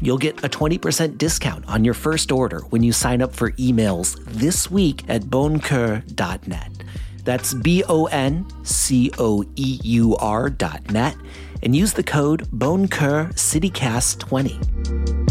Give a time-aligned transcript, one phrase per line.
[0.00, 4.22] You'll get a 20% discount on your first order when you sign up for emails
[4.26, 6.70] this week at boncoeur.net.
[7.24, 11.16] That's B O N C O E U R dot net
[11.62, 15.26] and use the code BonCoeurCityCast20.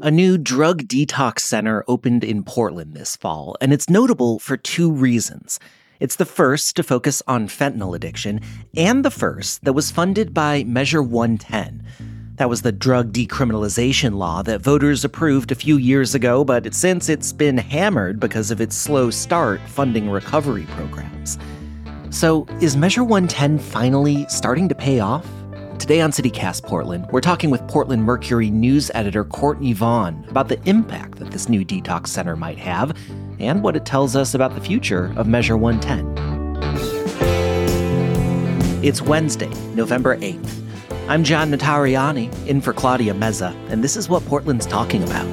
[0.00, 4.90] A new drug detox center opened in Portland this fall, and it's notable for two
[4.90, 5.60] reasons.
[6.00, 8.40] It's the first to focus on fentanyl addiction,
[8.76, 11.84] and the first that was funded by Measure 110.
[12.36, 17.08] That was the drug decriminalization law that voters approved a few years ago, but since
[17.08, 21.36] it's been hammered because of its slow start funding recovery programs.
[22.10, 25.26] So, is Measure 110 finally starting to pay off?
[25.78, 30.60] Today on CityCast Portland, we're talking with Portland Mercury news editor Courtney Vaughn about the
[30.68, 32.98] impact that this new detox center might have
[33.38, 36.04] and what it tells us about the future of Measure 110.
[38.84, 40.50] It's Wednesday, November 8th.
[41.08, 45.26] I'm John Notarianni, in for Claudia Meza, and this is what Portland's talking about.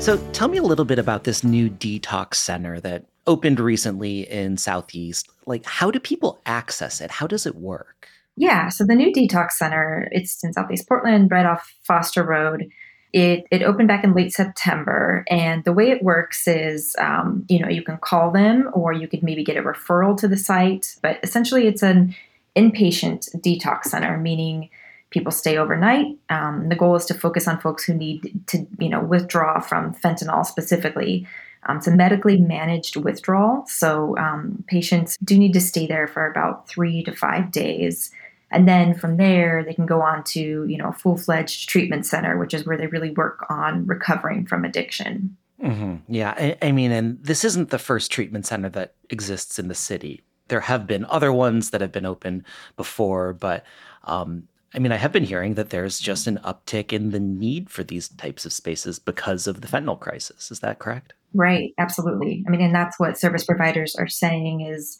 [0.00, 4.56] So, tell me a little bit about this new detox center that opened recently in
[4.56, 5.28] Southeast.
[5.46, 7.12] Like, how do people access it?
[7.12, 8.08] How does it work?
[8.36, 12.68] Yeah, so the new detox center, it's in Southeast Portland, right off Foster Road.
[13.12, 17.58] It, it opened back in late September, and the way it works is, um, you
[17.58, 20.96] know, you can call them or you could maybe get a referral to the site.
[21.02, 22.14] But essentially, it's an
[22.54, 24.70] inpatient detox center, meaning
[25.10, 26.16] people stay overnight.
[26.28, 29.94] Um, the goal is to focus on folks who need to, you know, withdraw from
[29.94, 31.26] fentanyl specifically.
[31.68, 36.28] Um, it's a medically managed withdrawal, so um, patients do need to stay there for
[36.28, 38.10] about three to five days.
[38.50, 42.06] And then from there, they can go on to, you know, a full fledged treatment
[42.06, 45.36] center, which is where they really work on recovering from addiction.
[45.62, 45.96] Mm-hmm.
[46.12, 46.34] Yeah.
[46.36, 50.22] I, I mean, and this isn't the first treatment center that exists in the city.
[50.48, 52.44] There have been other ones that have been open
[52.76, 53.66] before, but
[54.04, 57.70] um, I mean, I have been hearing that there's just an uptick in the need
[57.70, 60.50] for these types of spaces because of the fentanyl crisis.
[60.50, 61.14] Is that correct?
[61.34, 62.44] Right, absolutely.
[62.46, 64.98] I mean, and that's what service providers are saying is,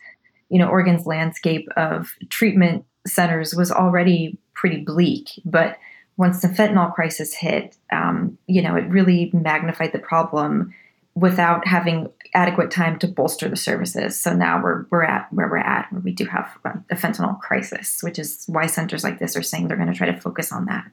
[0.49, 5.79] you know, Oregon's landscape of treatment centers was already pretty bleak, but
[6.17, 10.75] once the fentanyl crisis hit, um, you know, it really magnified the problem
[11.19, 14.21] without having adequate time to bolster the services.
[14.21, 18.03] So now we're we're at where we're at, where we do have a fentanyl crisis,
[18.03, 20.67] which is why centers like this are saying they're going to try to focus on
[20.67, 20.91] that.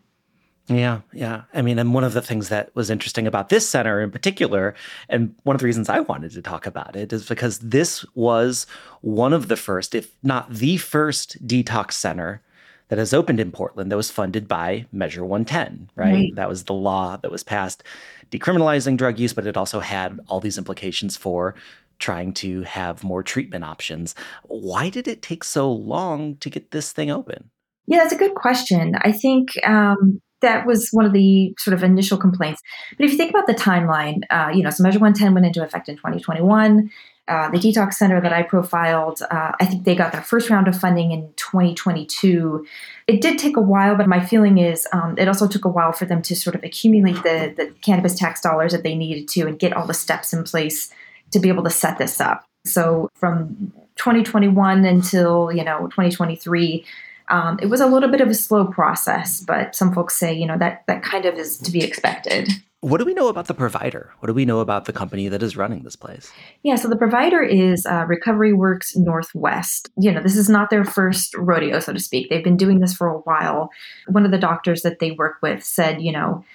[0.68, 1.44] Yeah, yeah.
[1.54, 4.74] I mean, and one of the things that was interesting about this center in particular,
[5.10, 8.66] and one of the reasons I wanted to talk about it is because this was
[9.02, 12.42] one of the first, if not the first, detox center
[12.88, 16.14] that has opened in Portland that was funded by Measure 110, right?
[16.14, 16.36] right?
[16.36, 17.84] That was the law that was passed
[18.32, 21.56] decriminalizing drug use, but it also had all these implications for
[22.00, 24.16] trying to have more treatment options.
[24.44, 27.50] Why did it take so long to get this thing open?
[27.88, 28.96] Yeah, that's a good question.
[29.02, 32.62] I think um, that was one of the sort of initial complaints.
[32.98, 35.64] But if you think about the timeline, uh, you know, so Measure 110 went into
[35.64, 36.90] effect in 2021.
[37.28, 40.68] Uh, the detox center that I profiled, uh, I think they got their first round
[40.68, 42.66] of funding in 2022.
[43.08, 45.92] It did take a while, but my feeling is um, it also took a while
[45.92, 49.48] for them to sort of accumulate the, the cannabis tax dollars that they needed to
[49.48, 50.92] and get all the steps in place
[51.32, 52.46] to be able to set this up.
[52.64, 56.86] So from 2021 until you know 2023,
[57.30, 60.46] um, it was a little bit of a slow process, but some folks say, you
[60.46, 62.50] know, that that kind of is to be expected.
[62.82, 64.12] What do we know about the provider?
[64.20, 66.32] What do we know about the company that is running this place?
[66.62, 69.90] Yeah, so the provider is uh, Recovery Works Northwest.
[69.98, 72.30] You know, this is not their first rodeo, so to speak.
[72.30, 73.72] They've been doing this for a while.
[74.08, 76.46] One of the doctors that they work with said, you know,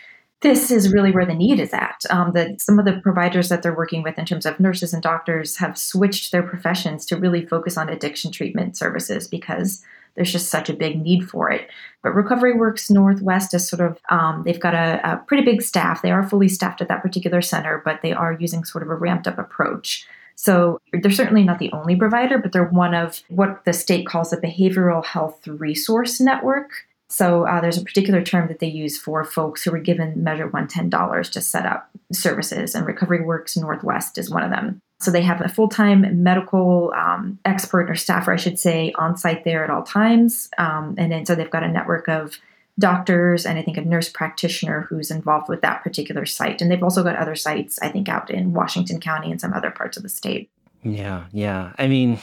[0.40, 2.00] this is really where the need is at.
[2.10, 5.02] Um, that some of the providers that they're working with, in terms of nurses and
[5.02, 9.82] doctors, have switched their professions to really focus on addiction treatment services because
[10.14, 11.68] there's just such a big need for it.
[12.02, 16.02] But Recovery Works Northwest is sort of, um, they've got a, a pretty big staff.
[16.02, 18.94] They are fully staffed at that particular center, but they are using sort of a
[18.94, 20.06] ramped up approach.
[20.36, 24.32] So they're certainly not the only provider, but they're one of what the state calls
[24.32, 26.70] a behavioral health resource network.
[27.08, 30.44] So uh, there's a particular term that they use for folks who were given Measure
[30.44, 34.80] 110 dollars to set up services, and Recovery Works Northwest is one of them.
[35.00, 39.16] So they have a full time medical um, expert or staffer, I should say, on
[39.16, 40.50] site there at all times.
[40.58, 42.38] Um, and then so they've got a network of
[42.78, 46.60] doctors and I think a nurse practitioner who's involved with that particular site.
[46.60, 49.70] And they've also got other sites, I think, out in Washington County and some other
[49.70, 50.50] parts of the state.
[50.82, 51.72] Yeah, yeah.
[51.78, 52.18] I mean,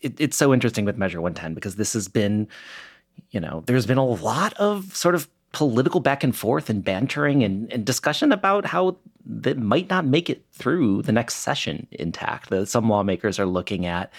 [0.00, 2.48] it, it's so interesting with Measure 110 because this has been,
[3.30, 7.44] you know, there's been a lot of sort of political back and forth and bantering
[7.44, 12.50] and, and discussion about how that might not make it through the next session intact.
[12.50, 14.12] That some lawmakers are looking at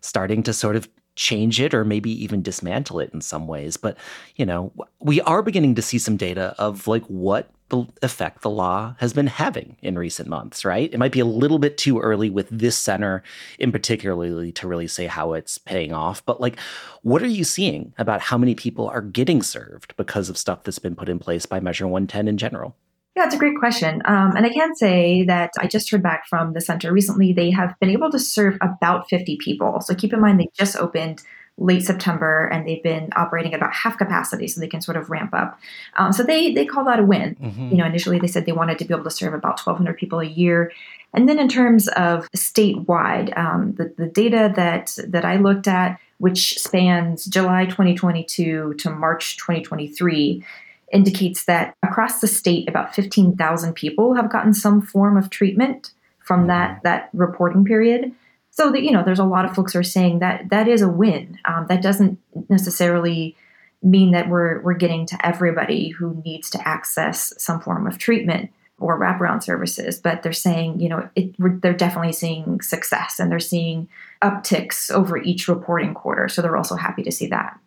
[0.00, 3.76] starting to sort of change it or maybe even dismantle it in some ways.
[3.76, 3.98] But,
[4.36, 8.48] you know, we are beginning to see some data of like what the effect the
[8.48, 10.92] law has been having in recent months, right?
[10.92, 13.22] It might be a little bit too early with this center
[13.58, 16.58] in particularly to really say how it's paying off, but like
[17.02, 20.78] what are you seeing about how many people are getting served because of stuff that's
[20.78, 22.74] been put in place by Measure 110 in general?
[23.18, 24.00] Yeah, it's a great question.
[24.04, 27.32] Um, and I can say that I just heard back from the center recently.
[27.32, 29.80] They have been able to serve about 50 people.
[29.80, 31.24] So keep in mind, they just opened
[31.56, 35.10] late September and they've been operating at about half capacity so they can sort of
[35.10, 35.58] ramp up.
[35.96, 37.34] Um, so they, they call that a win.
[37.42, 37.70] Mm-hmm.
[37.70, 40.20] You know, initially they said they wanted to be able to serve about 1,200 people
[40.20, 40.70] a year.
[41.12, 45.98] And then in terms of statewide, um, the, the data that, that I looked at,
[46.18, 50.44] which spans July 2022 to March 2023,
[50.92, 56.46] indicates that across the state, about 15,000 people have gotten some form of treatment from
[56.46, 56.80] that, mm-hmm.
[56.84, 58.12] that reporting period.
[58.50, 60.82] So that you know, there's a lot of folks who are saying that that is
[60.82, 61.38] a win.
[61.44, 62.18] Um, that doesn't
[62.48, 63.36] necessarily
[63.82, 68.50] mean that we're we're getting to everybody who needs to access some form of treatment
[68.80, 73.40] or wraparound services, but they're saying, you know, it, they're definitely seeing success and they're
[73.40, 73.88] seeing
[74.22, 76.28] upticks over each reporting quarter.
[76.28, 77.58] So they're also happy to see that.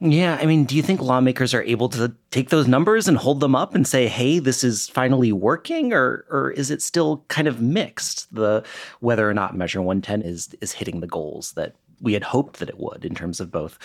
[0.00, 3.40] Yeah, I mean, do you think lawmakers are able to take those numbers and hold
[3.40, 7.48] them up and say, "Hey, this is finally working," or or is it still kind
[7.48, 8.32] of mixed?
[8.32, 8.62] The
[9.00, 12.68] whether or not Measure 110 is is hitting the goals that we had hoped that
[12.68, 13.76] it would in terms of both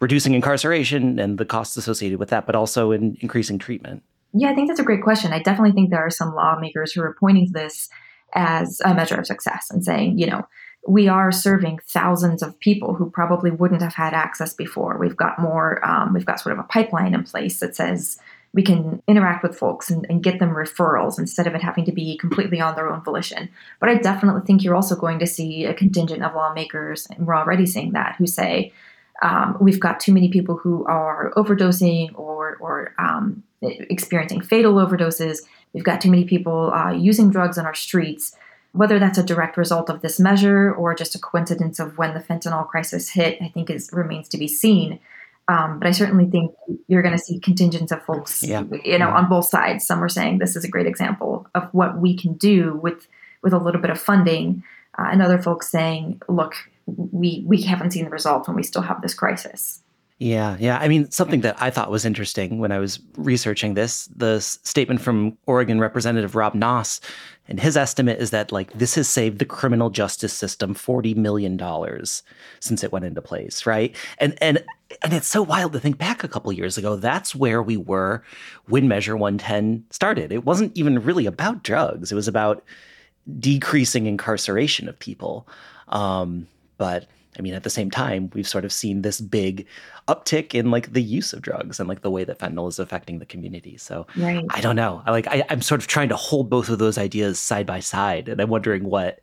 [0.00, 4.02] reducing incarceration and the costs associated with that, but also in increasing treatment.
[4.34, 5.32] Yeah, I think that's a great question.
[5.32, 7.88] I definitely think there are some lawmakers who are pointing to this
[8.34, 10.46] as a measure of success and saying, you know,
[10.86, 14.98] we are serving thousands of people who probably wouldn't have had access before.
[14.98, 18.18] We've got more, um, we've got sort of a pipeline in place that says
[18.52, 21.92] we can interact with folks and, and, get them referrals instead of it having to
[21.92, 23.48] be completely on their own volition.
[23.80, 27.36] But I definitely think you're also going to see a contingent of lawmakers, and we're
[27.36, 28.72] already seeing that, who say,
[29.22, 35.38] um, we've got too many people who are overdosing or, or um, experiencing fatal overdoses.
[35.72, 38.36] We've got too many people uh, using drugs on our streets.
[38.74, 42.20] Whether that's a direct result of this measure or just a coincidence of when the
[42.20, 44.98] fentanyl crisis hit, I think is remains to be seen.
[45.46, 46.54] Um, but I certainly think
[46.88, 48.64] you're going to see contingents of folks, yeah.
[48.82, 49.86] you know, on both sides.
[49.86, 53.06] Some are saying this is a great example of what we can do with
[53.42, 54.64] with a little bit of funding,
[54.98, 56.54] uh, and other folks saying, look,
[56.86, 59.82] we we haven't seen the results and we still have this crisis.
[60.18, 60.78] Yeah, yeah.
[60.78, 65.00] I mean, something that I thought was interesting when I was researching this, the statement
[65.00, 67.00] from Oregon Representative Rob Nosse,
[67.48, 71.56] and his estimate is that like this has saved the criminal justice system forty million
[71.56, 72.22] dollars
[72.60, 73.94] since it went into place, right?
[74.18, 74.62] And and
[75.02, 76.94] and it's so wild to think back a couple years ago.
[76.94, 78.22] That's where we were
[78.66, 80.30] when Measure One Ten started.
[80.30, 82.12] It wasn't even really about drugs.
[82.12, 82.64] It was about
[83.40, 85.48] decreasing incarceration of people.
[85.88, 86.46] Um,
[86.78, 87.06] but
[87.38, 89.66] I mean, at the same time, we've sort of seen this big
[90.08, 93.18] uptick in like the use of drugs and like the way that fentanyl is affecting
[93.18, 93.76] the community.
[93.76, 94.44] So right.
[94.50, 95.02] I don't know.
[95.06, 97.80] I like I, I'm sort of trying to hold both of those ideas side by
[97.80, 99.20] side, and I'm wondering what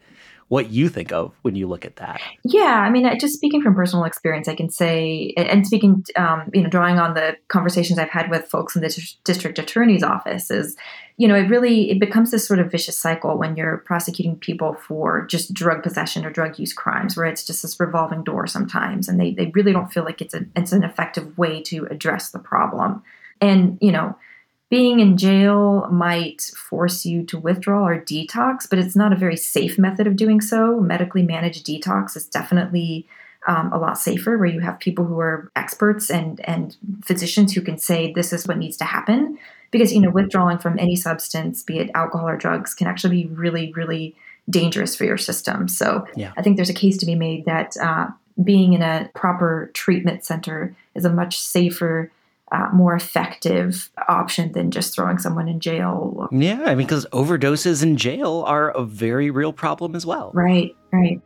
[0.51, 2.20] what you think of when you look at that.
[2.43, 6.62] Yeah, I mean, just speaking from personal experience, I can say, and speaking, um, you
[6.62, 10.75] know, drawing on the conversations I've had with folks in the district attorney's office, is,
[11.15, 14.74] you know, it really it becomes this sort of vicious cycle when you're prosecuting people
[14.74, 19.08] for just drug possession or drug use crimes, where it's just this revolving door sometimes,
[19.08, 22.31] and they they really don't feel like it's a it's an effective way to address
[22.31, 23.01] the problem,
[23.39, 24.17] and you know
[24.72, 29.36] being in jail might force you to withdraw or detox, but it's not a very
[29.36, 30.80] safe method of doing so.
[30.80, 33.06] Medically managed detox is definitely
[33.48, 37.62] um, a lot safer, where you have people who are experts and and physicians who
[37.62, 39.38] can say this is what needs to happen.
[39.72, 43.30] Because you know, withdrawing from any substance, be it alcohol or drugs, can actually be
[43.30, 44.16] really, really
[44.50, 45.68] dangerous for your system.
[45.68, 46.32] So yeah.
[46.38, 48.08] I think there's a case to be made that uh,
[48.42, 52.10] being in a proper treatment center is a much safer
[52.51, 56.27] uh, more effective option than just throwing someone in jail.
[56.31, 60.31] Yeah, I mean, because overdoses in jail are a very real problem as well.
[60.34, 61.22] Right, right.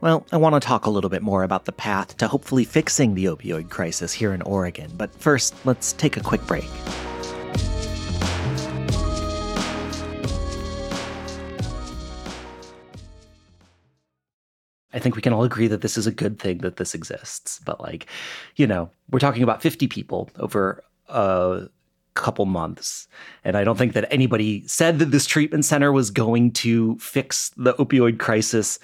[0.00, 3.14] Well, I want to talk a little bit more about the path to hopefully fixing
[3.14, 4.90] the opioid crisis here in Oregon.
[4.96, 6.68] But first, let's take a quick break.
[14.94, 17.60] I think we can all agree that this is a good thing that this exists.
[17.64, 18.06] But like,
[18.56, 21.68] you know, we're talking about 50 people over a
[22.14, 23.08] couple months.
[23.42, 27.50] And I don't think that anybody said that this treatment center was going to fix
[27.56, 28.78] the opioid crisis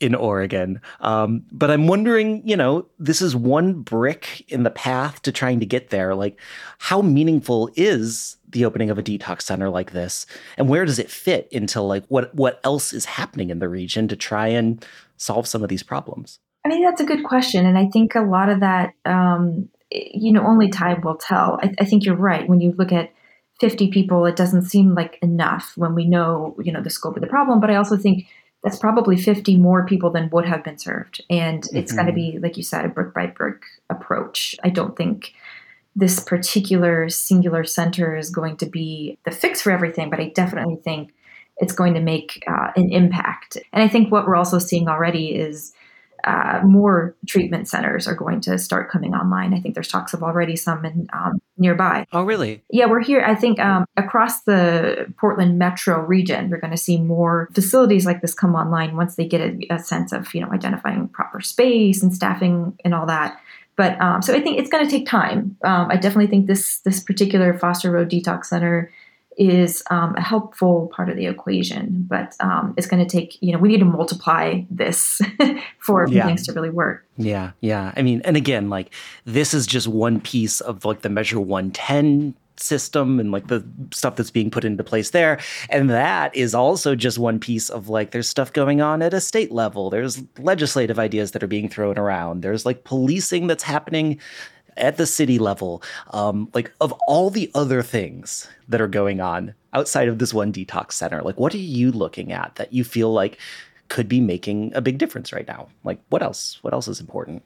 [0.00, 0.80] in Oregon.
[1.00, 5.60] Um, but I'm wondering, you know, this is one brick in the path to trying
[5.60, 6.14] to get there.
[6.14, 6.40] Like,
[6.78, 10.24] how meaningful is the opening of a detox center like this,
[10.56, 14.08] and where does it fit into like what what else is happening in the region
[14.08, 14.86] to try and
[15.18, 16.38] solve some of these problems?
[16.64, 20.32] I mean, that's a good question, and I think a lot of that, um, you
[20.32, 21.58] know, only time will tell.
[21.62, 23.12] I, I think you're right when you look at
[23.60, 27.22] 50 people, it doesn't seem like enough when we know, you know, the scope of
[27.22, 27.60] the problem.
[27.60, 28.26] But I also think
[28.62, 31.24] that's probably 50 more people than would have been served.
[31.28, 31.96] And it's mm-hmm.
[31.96, 34.56] going to be, like you said, a brick by brick approach.
[34.62, 35.32] I don't think
[35.96, 40.76] this particular singular center is going to be the fix for everything, but I definitely
[40.76, 41.12] think
[41.58, 43.58] it's going to make uh, an impact.
[43.72, 45.72] And I think what we're also seeing already is
[46.24, 49.54] uh, more treatment centers are going to start coming online.
[49.54, 52.06] I think there's talks of already some in um, nearby.
[52.12, 52.62] Oh, really?
[52.70, 53.22] Yeah, we're here.
[53.22, 58.20] I think um, across the Portland metro region, we're going to see more facilities like
[58.20, 62.02] this come online once they get a, a sense of you know identifying proper space
[62.02, 63.40] and staffing and all that.
[63.76, 65.56] But um, so I think it's going to take time.
[65.62, 68.90] Um, I definitely think this this particular Foster Road Detox Center
[69.38, 73.52] is um, a helpful part of the equation, but um, it's going to take, you
[73.52, 75.20] know, we need to multiply this
[75.78, 76.26] for yeah.
[76.26, 77.06] things to really work.
[77.16, 77.92] Yeah, yeah.
[77.96, 78.92] I mean, and again, like
[79.24, 84.16] this is just one piece of like the Measure 110 system and like the stuff
[84.16, 85.38] that's being put into place there.
[85.70, 89.20] And that is also just one piece of like there's stuff going on at a
[89.20, 89.90] state level.
[89.90, 92.42] There's legislative ideas that are being thrown around.
[92.42, 94.18] There's like policing that's happening
[94.78, 99.54] at the city level, um, like of all the other things that are going on
[99.72, 103.12] outside of this one detox center, like what are you looking at that you feel
[103.12, 103.38] like
[103.88, 105.68] could be making a big difference right now?
[105.84, 106.58] Like what else?
[106.62, 107.42] What else is important?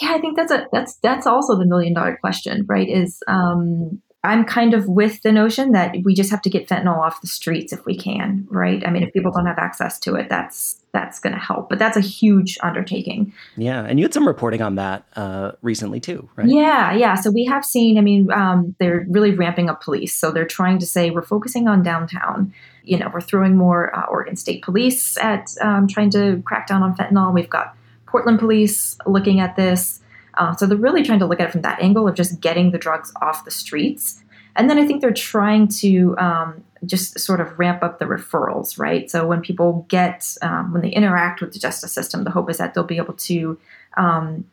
[0.00, 2.88] Yeah, I think that's a that's that's also the million dollar question, right?
[2.88, 6.98] Is um, I'm kind of with the notion that we just have to get fentanyl
[6.98, 8.84] off the streets if we can, right?
[8.86, 11.78] I mean, if people don't have access to it, that's that's going to help, but
[11.78, 13.34] that's a huge undertaking.
[13.56, 16.48] Yeah, and you had some reporting on that uh, recently too, right?
[16.48, 17.16] Yeah, yeah.
[17.16, 17.98] So we have seen.
[17.98, 21.68] I mean, um, they're really ramping up police, so they're trying to say we're focusing
[21.68, 22.54] on downtown.
[22.84, 26.82] You know, we're throwing more uh, Oregon State Police at um, trying to crack down
[26.82, 27.34] on fentanyl.
[27.34, 30.00] We've got Portland Police looking at this.
[30.34, 32.70] Uh, so they're really trying to look at it from that angle of just getting
[32.70, 34.22] the drugs off the streets.
[34.56, 38.78] And then I think they're trying to um, just sort of ramp up the referrals,
[38.78, 39.10] right?
[39.10, 42.58] So when people get, um, when they interact with the justice system, the hope is
[42.58, 43.58] that they'll be able to,
[43.96, 44.44] um,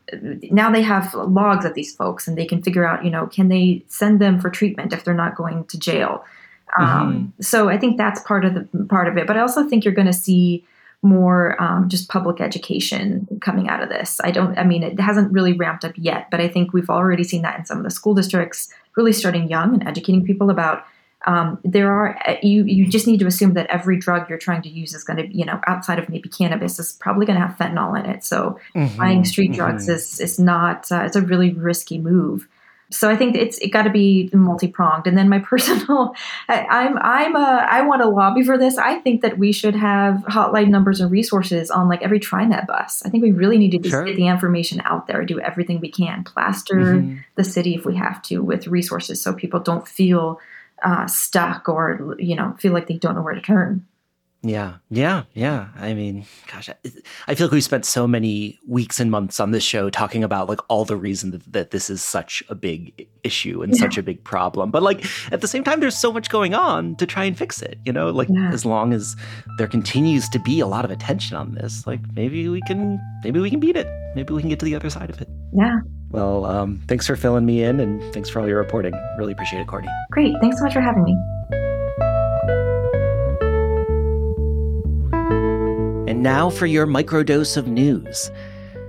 [0.51, 3.47] now they have logs of these folks and they can figure out, you know, can
[3.47, 6.23] they send them for treatment if they're not going to jail?
[6.77, 7.41] Um, mm-hmm.
[7.41, 9.27] So I think that's part of the part of it.
[9.27, 10.65] But I also think you're going to see
[11.01, 14.21] more um, just public education coming out of this.
[14.23, 17.23] I don't, I mean, it hasn't really ramped up yet, but I think we've already
[17.23, 20.85] seen that in some of the school districts, really starting young and educating people about.
[21.27, 24.69] Um, there are you you just need to assume that every drug you're trying to
[24.69, 27.57] use is going to you know outside of maybe cannabis is probably going to have
[27.57, 29.57] fentanyl in it so mm-hmm, buying street mm-hmm.
[29.57, 32.47] drugs is is not uh, it's a really risky move
[32.91, 35.07] so I think it's it got to be multi pronged.
[35.07, 36.13] And then my personal,
[36.47, 38.77] I, I'm I'm a I want to lobby for this.
[38.77, 43.01] I think that we should have hotline numbers and resources on like every TriMet bus.
[43.05, 44.03] I think we really need to just sure.
[44.03, 47.17] get the information out there, do everything we can, plaster mm-hmm.
[47.35, 50.39] the city if we have to with resources, so people don't feel
[50.83, 53.85] uh, stuck or you know feel like they don't know where to turn.
[54.43, 55.67] Yeah, yeah, yeah.
[55.75, 56.73] I mean, gosh, I,
[57.27, 60.50] I feel like we spent so many weeks and months on this show talking about
[60.50, 63.79] like all the reason that, that this is such a big issue and yeah.
[63.79, 64.71] such a big problem.
[64.71, 67.61] But like at the same time, there's so much going on to try and fix
[67.61, 67.77] it.
[67.85, 68.50] You know, like yeah.
[68.51, 69.15] as long as
[69.59, 73.39] there continues to be a lot of attention on this, like maybe we can, maybe
[73.39, 73.88] we can beat it.
[74.15, 75.29] Maybe we can get to the other side of it.
[75.53, 75.81] Yeah.
[76.11, 78.93] Well, um, thanks for filling me in and thanks for all your reporting.
[79.17, 79.89] Really appreciate it, Courtney.
[80.11, 80.35] Great.
[80.41, 81.17] Thanks so much for having me.
[86.11, 88.29] And now for your microdose of news.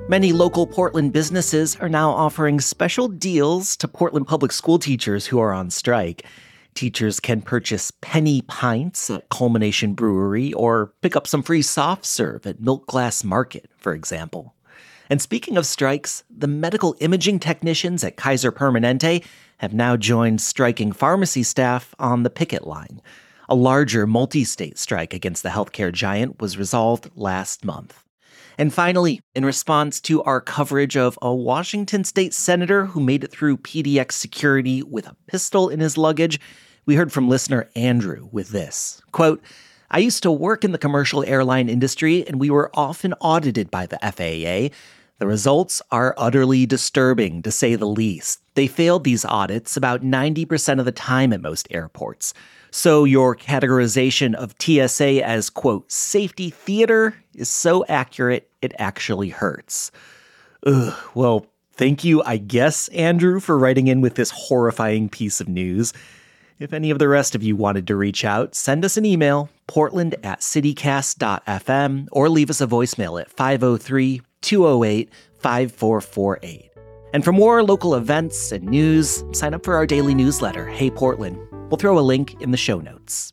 [0.09, 5.39] Many local Portland businesses are now offering special deals to Portland public school teachers who
[5.39, 6.27] are on strike.
[6.75, 12.47] Teachers can purchase penny pints at Culmination Brewery or pick up some free soft serve
[12.47, 14.55] at Milk Glass Market, for example.
[15.11, 19.25] And speaking of strikes, the medical imaging technicians at Kaiser Permanente
[19.59, 23.01] have now joined striking pharmacy staff on the picket line.
[23.49, 28.03] A larger multi state strike against the healthcare giant was resolved last month.
[28.59, 33.31] And finally, in response to our coverage of a Washington state senator who made it
[33.31, 36.41] through PDX security with a pistol in his luggage,
[36.85, 39.43] we heard from listener Andrew with this quote,
[39.95, 43.85] I used to work in the commercial airline industry, and we were often audited by
[43.85, 44.75] the FAA.
[45.19, 48.41] The results are utterly disturbing, to say the least.
[48.55, 52.33] They failed these audits about 90% of the time at most airports.
[52.71, 59.93] So your categorization of TSA as, quote, safety theater is so accurate it actually hurts.
[60.65, 61.45] Ugh, well,
[61.75, 65.93] thank you, I guess, Andrew, for writing in with this horrifying piece of news.
[66.59, 69.49] If any of the rest of you wanted to reach out, send us an email,
[69.67, 76.71] portland at citycast.fm, or leave us a voicemail at 503 208 5448.
[77.15, 81.39] And for more local events and news, sign up for our daily newsletter, Hey Portland.
[81.71, 83.33] We'll throw a link in the show notes.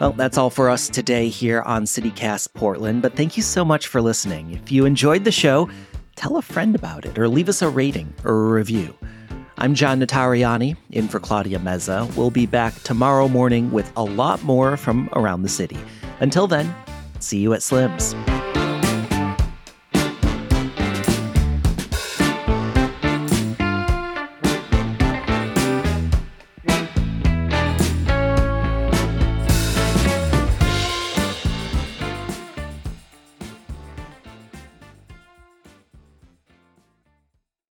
[0.00, 3.86] Well, that's all for us today here on CityCast Portland, but thank you so much
[3.86, 4.52] for listening.
[4.52, 5.68] If you enjoyed the show,
[6.20, 8.94] tell a friend about it or leave us a rating or a review.
[9.56, 12.14] I'm John Notarianni, in for Claudia Meza.
[12.14, 15.78] We'll be back tomorrow morning with a lot more from around the city.
[16.20, 16.74] Until then,
[17.20, 18.14] see you at Slim's.